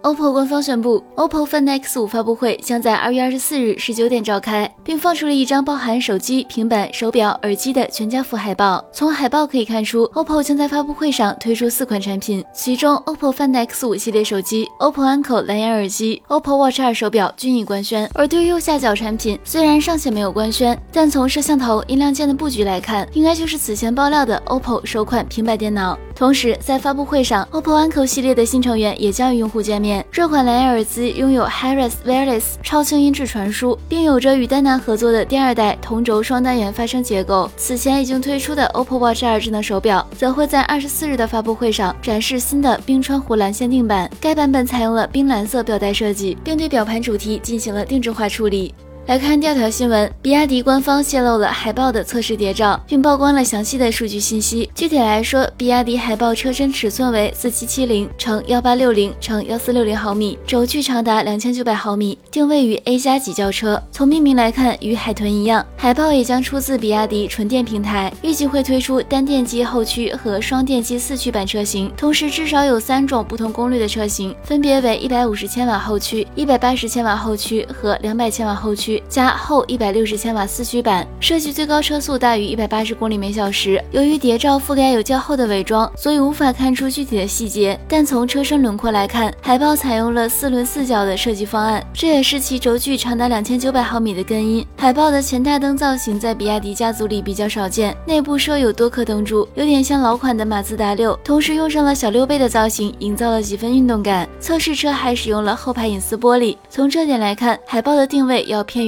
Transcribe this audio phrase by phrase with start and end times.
[0.00, 8.82] OPPO 官方宣布，OPPO Find X5 发布会将在二月二十四日十九点召开，并放出了一张包含手机、平板、手表、耳机的全家福海报。
[8.92, 18.08] 从海报可以看出，OPPO 将在发布会上推出四款产品，其中 OPPO Find X5 系列手机、OPPO Anko 蓝牙耳机、OPPO Watch 2手表均已官宣。
[18.14, 25.98] 而对于右下角产品，虽然尚且没有官宣，但从摄像头、音量键的布局来看，应该就是此前爆料的 OPPO 首款平板电脑。
[26.14, 29.87] 同时，在发布会上，OPPO Anko 系列的新成员也将与用户见面。
[30.10, 37.50] 这款蓝牙耳机拥有 Harris Wireless 超清音质传输，并有着与丹拿合作的第二代同轴双单元发声结构。
[37.56, 44.10] 此前已经推出的 OPPO Watch 2智能手表，则会在二十四日的发布会上展示新的冰川湖蓝限定版。
[44.20, 48.74] 该版本采用了冰蓝色表带设计，并对表盘主题进行了定制化处理。
[49.08, 54.68] 来看第二条新闻，比亚迪官方泄露了海豹的测试谍照，并曝光了详细的数据信息。
[54.74, 63.82] 具体来说，比亚迪海豹车身尺寸为四七七零乘幺八六零乘幺四六零毫米，轴距长达两千九百毫米，定位于 A 加级轿车。
[63.90, 78.97] 从命名来看，与海豚一样，海豹也将出自比亚迪纯电平台，预计会推出单电机后驱和双电机四驱版车型，同时至少有三种不同功率的车型，分别为一百五十千瓦后驱、一百八十千瓦后驱和两百千瓦后驱。
[79.08, 83.82] 加后一百六十千瓦四驱版，设计最高车速大于一百八十公里每小时。
[83.90, 87.78] 由于谍照覆盖有较厚的伪装，所以无法看出具体的细节。
[87.88, 94.66] 但从车身轮廓来看，海豹采用了四轮四角的设计方案，这也是其轴距长达两千九百毫米的根因。
[94.76, 101.18] 海豹的前大灯造型在比亚迪家族里比较少见，内部设有多颗灯柱，有点像老款的马自达六。
[101.22, 104.28] 同时用上了小溜背的造型，营造了几分运动感。
[104.40, 106.56] 测试车还使用了后排隐私玻璃。
[106.70, 108.87] 从这点来看，海豹的定位要偏